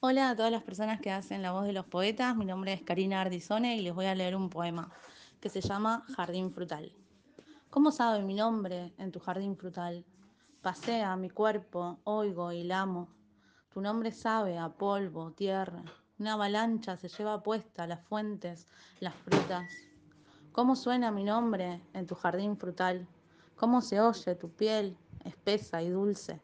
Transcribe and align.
Hola 0.00 0.30
a 0.30 0.36
todas 0.36 0.52
las 0.52 0.62
personas 0.62 1.00
que 1.00 1.10
hacen 1.10 1.42
la 1.42 1.50
voz 1.50 1.66
de 1.66 1.72
los 1.72 1.84
poetas. 1.84 2.36
Mi 2.36 2.44
nombre 2.44 2.72
es 2.72 2.82
Karina 2.82 3.20
Ardizone 3.20 3.76
y 3.76 3.82
les 3.82 3.92
voy 3.92 4.06
a 4.06 4.14
leer 4.14 4.36
un 4.36 4.48
poema 4.48 4.92
que 5.40 5.48
se 5.48 5.60
llama 5.60 6.04
Jardín 6.14 6.52
Frutal. 6.52 6.92
¿Cómo 7.68 7.90
sabe 7.90 8.22
mi 8.22 8.34
nombre 8.34 8.94
en 8.96 9.10
tu 9.10 9.18
jardín 9.18 9.56
frutal? 9.56 10.04
Pasea 10.62 11.16
mi 11.16 11.30
cuerpo, 11.30 11.98
oigo 12.04 12.52
y 12.52 12.62
lamo. 12.62 13.08
Tu 13.70 13.80
nombre 13.80 14.12
sabe 14.12 14.56
a 14.56 14.68
polvo, 14.68 15.32
tierra. 15.32 15.82
Una 16.20 16.34
avalancha 16.34 16.96
se 16.96 17.08
lleva 17.08 17.42
puesta 17.42 17.88
las 17.88 18.06
fuentes, 18.06 18.68
las 19.00 19.16
frutas. 19.16 19.68
¿Cómo 20.52 20.76
suena 20.76 21.10
mi 21.10 21.24
nombre 21.24 21.82
en 21.92 22.06
tu 22.06 22.14
jardín 22.14 22.56
frutal? 22.56 23.08
¿Cómo 23.56 23.80
se 23.80 24.00
oye 24.00 24.36
tu 24.36 24.48
piel 24.48 24.96
espesa 25.24 25.82
y 25.82 25.90
dulce? 25.90 26.40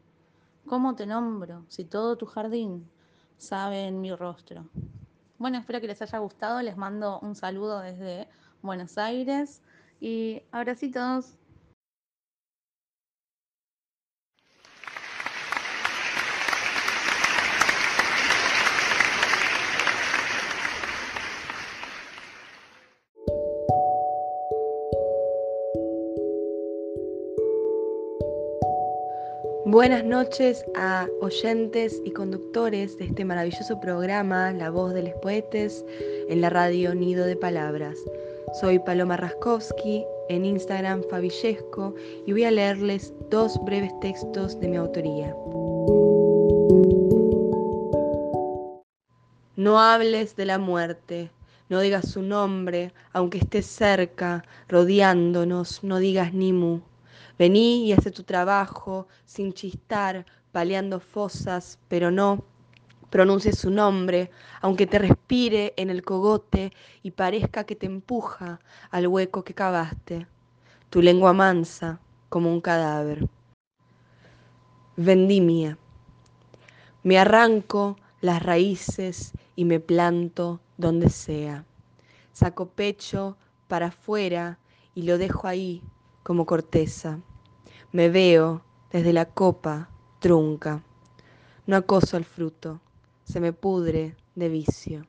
¿Cómo 0.66 0.96
te 0.96 1.06
nombro 1.06 1.64
si 1.68 1.84
todo 1.84 2.18
tu 2.18 2.26
jardín 2.26 2.90
sabe 3.38 3.86
en 3.86 4.00
mi 4.00 4.14
rostro? 4.14 4.66
Bueno, 5.38 5.58
espero 5.58 5.80
que 5.80 5.86
les 5.86 6.00
haya 6.00 6.18
gustado. 6.18 6.62
Les 6.62 6.76
mando 6.76 7.20
un 7.20 7.34
saludo 7.34 7.80
desde 7.80 8.28
Buenos 8.62 8.98
Aires 8.98 9.62
y 10.00 10.42
abracitos. 10.52 11.36
Buenas 29.74 30.04
noches 30.04 30.64
a 30.76 31.08
oyentes 31.20 32.00
y 32.04 32.12
conductores 32.12 32.96
de 32.96 33.06
este 33.06 33.24
maravilloso 33.24 33.80
programa 33.80 34.52
La 34.52 34.70
Voz 34.70 34.94
de 34.94 35.02
los 35.02 35.14
Poetes 35.14 35.84
en 36.28 36.42
la 36.42 36.48
radio 36.48 36.94
Nido 36.94 37.26
de 37.26 37.34
Palabras. 37.34 37.98
Soy 38.60 38.78
Paloma 38.78 39.16
Raskowski, 39.16 40.04
en 40.28 40.44
Instagram 40.44 41.02
Fabillesco 41.10 41.92
y 42.24 42.30
voy 42.30 42.44
a 42.44 42.52
leerles 42.52 43.12
dos 43.32 43.58
breves 43.64 43.90
textos 43.98 44.60
de 44.60 44.68
mi 44.68 44.76
autoría. 44.76 45.34
No 49.56 49.80
hables 49.80 50.36
de 50.36 50.44
la 50.44 50.58
muerte, 50.58 51.32
no 51.68 51.80
digas 51.80 52.12
su 52.12 52.22
nombre, 52.22 52.92
aunque 53.12 53.38
estés 53.38 53.66
cerca, 53.66 54.44
rodeándonos, 54.68 55.82
no 55.82 55.98
digas 55.98 56.32
ni 56.32 56.52
mu. 56.52 56.78
Vení 57.38 57.86
y 57.86 57.92
hace 57.92 58.12
tu 58.12 58.22
trabajo 58.22 59.08
sin 59.24 59.52
chistar, 59.52 60.24
paleando 60.52 61.00
fosas, 61.00 61.78
pero 61.88 62.12
no 62.12 62.44
pronuncies 63.10 63.58
su 63.58 63.70
nombre, 63.70 64.30
aunque 64.60 64.86
te 64.86 64.98
respire 64.98 65.74
en 65.76 65.90
el 65.90 66.04
cogote 66.04 66.72
y 67.02 67.10
parezca 67.10 67.64
que 67.64 67.74
te 67.74 67.86
empuja 67.86 68.60
al 68.90 69.08
hueco 69.08 69.42
que 69.42 69.54
cavaste. 69.54 70.26
Tu 70.90 71.02
lengua 71.02 71.32
mansa 71.32 72.00
como 72.28 72.52
un 72.52 72.60
cadáver. 72.60 73.28
Vendimia. 74.96 75.76
Me 77.02 77.18
arranco 77.18 77.96
las 78.20 78.42
raíces 78.42 79.32
y 79.56 79.64
me 79.64 79.80
planto 79.80 80.60
donde 80.76 81.08
sea. 81.10 81.64
Saco 82.32 82.66
pecho 82.66 83.36
para 83.66 83.86
afuera 83.86 84.58
y 84.94 85.02
lo 85.02 85.18
dejo 85.18 85.48
ahí 85.48 85.82
como 86.24 86.46
corteza. 86.46 87.20
Me 87.92 88.08
veo 88.08 88.62
desde 88.90 89.12
la 89.12 89.26
copa 89.26 89.90
trunca. 90.18 90.82
No 91.66 91.76
acoso 91.76 92.16
al 92.16 92.24
fruto, 92.24 92.80
se 93.24 93.38
me 93.38 93.52
pudre 93.52 94.16
de 94.34 94.48
vicio. 94.48 95.06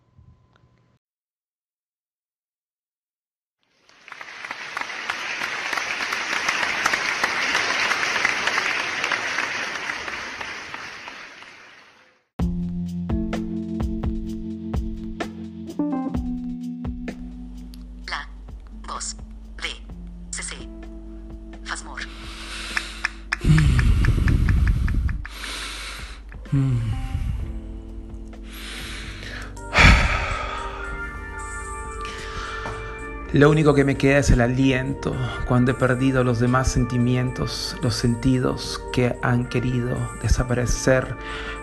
Lo 33.34 33.50
único 33.50 33.74
que 33.74 33.84
me 33.84 33.98
queda 33.98 34.20
es 34.20 34.30
el 34.30 34.40
aliento 34.40 35.14
cuando 35.48 35.72
he 35.72 35.74
perdido 35.74 36.24
los 36.24 36.40
demás 36.40 36.72
sentimientos, 36.72 37.76
los 37.82 37.96
sentidos 37.96 38.82
que 38.94 39.18
han 39.22 39.50
querido 39.50 39.98
desaparecer, 40.22 41.18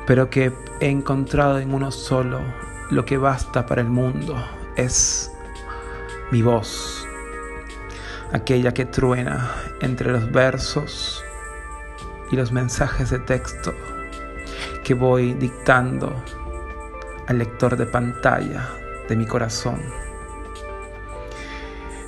pero 0.06 0.28
que 0.28 0.52
he 0.80 0.90
encontrado 0.90 1.58
en 1.58 1.72
uno 1.72 1.90
solo. 1.90 2.40
Lo 2.90 3.06
que 3.06 3.16
basta 3.16 3.64
para 3.64 3.80
el 3.80 3.88
mundo 3.88 4.36
es 4.76 5.32
mi 6.30 6.42
voz, 6.42 7.08
aquella 8.32 8.74
que 8.74 8.84
truena 8.84 9.50
entre 9.80 10.12
los 10.12 10.30
versos 10.30 11.24
y 12.30 12.36
los 12.36 12.52
mensajes 12.52 13.08
de 13.08 13.20
texto 13.20 13.72
voy 14.94 15.34
dictando 15.34 16.12
al 17.26 17.38
lector 17.38 17.76
de 17.76 17.86
pantalla 17.86 18.68
de 19.08 19.16
mi 19.16 19.26
corazón. 19.26 19.80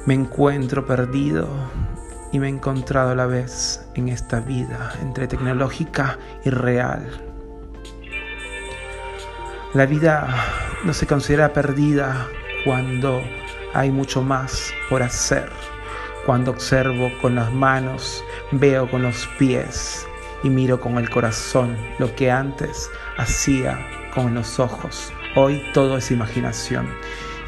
Me 0.07 0.15
encuentro 0.15 0.85
perdido 0.85 1.49
y 2.33 2.39
me 2.39 2.49
he 2.49 2.51
encontrado 2.51 3.13
a 3.13 3.15
la 3.15 3.27
vez 3.27 3.89
en 3.95 4.09
esta 4.09 4.41
vida 4.41 4.93
entre 5.01 5.27
tecnológica 5.27 6.19
y 6.45 6.51
real. 6.51 7.09
La 9.73 9.87
vida 9.87 10.29
no 10.85 10.93
se 10.93 11.07
considera 11.07 11.53
perdida 11.53 12.29
cuando 12.65 13.23
hay 13.73 13.91
mucho 13.91 14.23
más 14.23 14.73
por 14.89 15.03
hacer, 15.03 15.51
cuando 16.27 16.51
observo 16.51 17.11
con 17.21 17.35
las 17.35 17.53
manos, 17.53 18.25
veo 18.53 18.91
con 18.91 19.03
los 19.03 19.27
pies 19.39 20.07
y 20.45 20.51
miro 20.51 20.79
con 20.79 20.99
el 20.99 21.11
corazón 21.11 21.77
lo 21.99 22.15
que 22.15 22.31
antes 22.31 22.91
hacía 23.17 23.81
con 24.15 24.35
los 24.35 24.61
ojos. 24.61 25.13
Hoy 25.35 25.65
todo 25.73 25.97
es 25.97 26.11
imaginación 26.11 26.87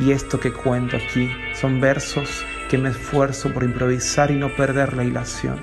y 0.00 0.10
esto 0.10 0.40
que 0.40 0.52
cuento 0.52 0.96
aquí 0.96 1.30
son 1.54 1.80
versos 1.80 2.44
que 2.68 2.78
me 2.78 2.88
esfuerzo 2.88 3.52
por 3.52 3.62
improvisar 3.62 4.30
y 4.30 4.34
no 4.34 4.48
perder 4.56 4.94
la 4.94 5.04
hilación. 5.04 5.60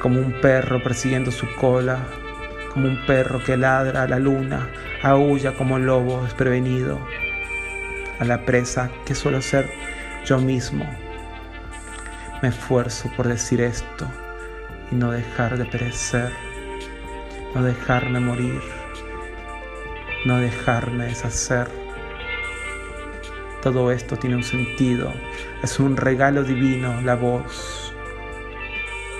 Como 0.00 0.18
un 0.18 0.32
perro 0.40 0.82
persiguiendo 0.82 1.30
su 1.30 1.46
cola, 1.54 1.98
como 2.72 2.88
un 2.88 3.04
perro 3.04 3.44
que 3.44 3.58
ladra 3.58 4.02
a 4.02 4.08
la 4.08 4.18
luna, 4.18 4.70
aúlla 5.02 5.54
como 5.54 5.78
lobo 5.78 6.24
desprevenido 6.24 6.98
a 8.18 8.24
la 8.24 8.44
presa 8.46 8.90
que 9.04 9.14
suelo 9.14 9.42
ser 9.42 9.70
yo 10.24 10.38
mismo. 10.38 10.88
Me 12.42 12.48
esfuerzo 12.48 13.10
por 13.16 13.28
decir 13.28 13.60
esto 13.60 14.10
y 14.90 14.94
no 14.94 15.10
dejar 15.10 15.56
de 15.56 15.64
perecer, 15.64 16.32
no 17.54 17.62
dejarme 17.62 18.20
morir, 18.20 18.60
no 20.24 20.38
dejarme 20.38 21.06
deshacer. 21.06 21.68
Todo 23.62 23.90
esto 23.90 24.16
tiene 24.16 24.36
un 24.36 24.44
sentido, 24.44 25.12
es 25.62 25.78
un 25.78 25.96
regalo 25.96 26.44
divino 26.44 27.00
la 27.02 27.14
voz, 27.14 27.94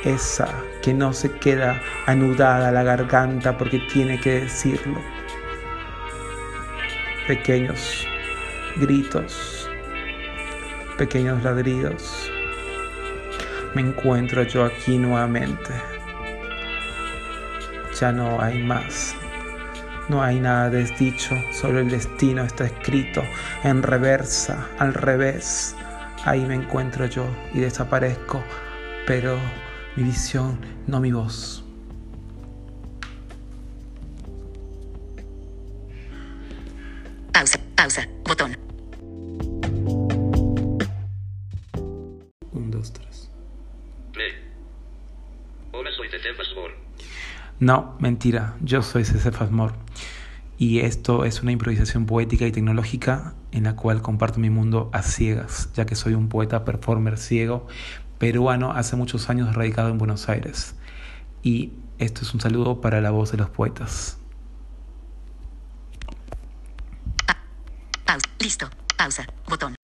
esa 0.05 0.49
que 0.83 0.95
no 0.95 1.13
se 1.13 1.33
queda 1.33 1.83
anudada 2.07 2.69
a 2.69 2.73
la 2.73 2.83
garganta 2.83 3.59
porque 3.59 3.81
tiene 3.93 4.19
que 4.19 4.41
decirlo. 4.41 5.01
Pequeños 7.27 8.07
gritos, 8.77 9.69
pequeños 10.97 11.43
ladridos. 11.43 12.30
Me 13.75 13.83
encuentro 13.83 14.43
yo 14.43 14.65
aquí 14.65 14.99
nuevamente. 14.99 15.73
Ya 18.01 18.13
no 18.13 18.41
hay 18.41 18.63
más 18.63 19.15
no 20.11 20.25
hay 20.25 20.41
nada 20.41 20.69
desdicho, 20.69 21.37
solo 21.53 21.79
el 21.79 21.89
destino 21.89 22.43
está 22.43 22.65
escrito 22.65 23.23
en 23.63 23.83
reversa, 23.83 24.67
al 24.79 24.93
revés. 24.93 25.77
Ahí 26.25 26.45
me 26.45 26.57
encuentro 26.57 27.07
yo 27.07 27.25
y 27.55 27.61
desaparezco, 27.61 28.43
pero 29.07 29.39
mi 29.95 30.03
visión, 30.03 30.59
no 30.89 31.01
mi 31.01 31.13
voz. 31.13 31.65
Pausa, 37.33 37.61
pausa, 37.77 38.09
botón. 38.25 38.70
No, 47.61 47.95
mentira, 47.99 48.57
yo 48.63 48.83
soy 48.83 49.05
César 49.05 49.35
Fasmor 49.35 49.75
y 50.57 50.81
esto 50.81 51.27
es 51.27 51.43
una 51.43 51.53
improvisación 51.53 52.07
poética 52.07 52.47
y 52.47 52.53
tecnológica 52.53 53.35
en 53.53 53.65
la 53.65 53.77
cual 53.77 54.01
comparto 54.01 54.41
mi 54.41 54.49
mundo 54.49 54.89
a 54.95 55.03
ciegas, 55.03 55.69
ya 55.75 55.85
que 55.85 55.95
soy 55.95 56.15
un 56.15 56.31
poeta 56.31 56.65
performer 56.65 57.19
ciego 57.19 57.67
peruano 58.19 58.73
hace 58.73 58.97
muchos 58.97 59.29
años 59.29 59.55
radicado 59.55 59.91
en 59.91 59.99
Buenos 59.99 60.31
Aires. 60.31 60.75
Y 61.43 61.73
esto 61.99 62.23
es 62.23 62.33
un 62.33 62.41
saludo 62.41 62.81
para 62.81 63.03
la 63.03 63.11
voz 63.11 63.31
de 63.31 63.37
los 63.37 63.51
poetas. 63.51 64.17
Pausa. 68.07 68.27
Listo. 68.39 68.71
Pausa. 68.97 69.27
Botón. 69.49 69.80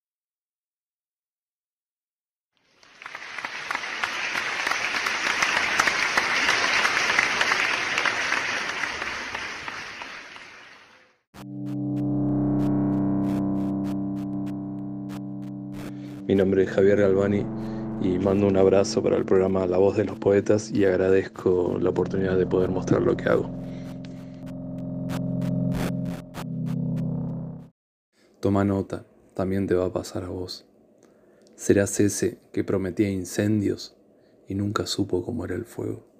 Mi 16.26 16.34
nombre 16.34 16.64
es 16.64 16.70
Javier 16.70 16.98
Galvani 16.98 17.46
y 18.02 18.18
mando 18.18 18.48
un 18.48 18.56
abrazo 18.56 19.00
para 19.00 19.16
el 19.16 19.24
programa 19.24 19.64
La 19.68 19.78
Voz 19.78 19.96
de 19.96 20.04
los 20.04 20.18
Poetas 20.18 20.72
y 20.72 20.84
agradezco 20.84 21.78
la 21.80 21.90
oportunidad 21.90 22.36
de 22.36 22.46
poder 22.46 22.68
mostrar 22.68 23.02
lo 23.02 23.16
que 23.16 23.28
hago. 23.28 23.48
Toma 28.40 28.64
nota, 28.64 29.06
también 29.34 29.68
te 29.68 29.76
va 29.76 29.86
a 29.86 29.92
pasar 29.92 30.24
a 30.24 30.28
vos. 30.28 30.66
Serás 31.54 32.00
ese 32.00 32.38
que 32.52 32.64
prometía 32.64 33.08
incendios 33.08 33.96
y 34.48 34.56
nunca 34.56 34.86
supo 34.86 35.24
cómo 35.24 35.44
era 35.44 35.54
el 35.54 35.64
fuego. 35.64 36.15